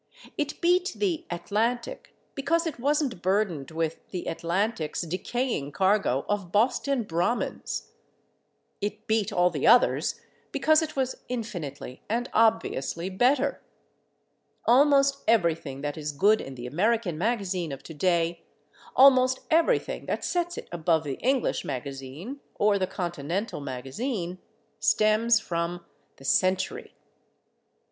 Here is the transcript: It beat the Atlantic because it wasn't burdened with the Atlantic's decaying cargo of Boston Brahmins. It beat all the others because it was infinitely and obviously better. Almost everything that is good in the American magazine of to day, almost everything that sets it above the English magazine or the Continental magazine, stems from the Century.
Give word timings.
It 0.35 0.59
beat 0.61 0.93
the 0.97 1.27
Atlantic 1.29 2.15
because 2.33 2.65
it 2.65 2.79
wasn't 2.79 3.21
burdened 3.21 3.69
with 3.69 3.99
the 4.09 4.25
Atlantic's 4.27 5.01
decaying 5.03 5.73
cargo 5.73 6.25
of 6.27 6.51
Boston 6.51 7.03
Brahmins. 7.03 7.91
It 8.81 9.05
beat 9.05 9.31
all 9.31 9.51
the 9.51 9.67
others 9.67 10.19
because 10.51 10.81
it 10.81 10.95
was 10.95 11.17
infinitely 11.29 12.01
and 12.09 12.31
obviously 12.33 13.11
better. 13.11 13.61
Almost 14.65 15.21
everything 15.27 15.81
that 15.81 15.99
is 15.99 16.13
good 16.13 16.41
in 16.41 16.55
the 16.55 16.65
American 16.65 17.15
magazine 17.15 17.71
of 17.71 17.83
to 17.83 17.93
day, 17.93 18.41
almost 18.95 19.41
everything 19.51 20.07
that 20.07 20.25
sets 20.25 20.57
it 20.57 20.67
above 20.71 21.03
the 21.03 21.19
English 21.19 21.63
magazine 21.63 22.39
or 22.55 22.79
the 22.79 22.87
Continental 22.87 23.61
magazine, 23.61 24.39
stems 24.79 25.39
from 25.39 25.85
the 26.15 26.25
Century. 26.25 26.95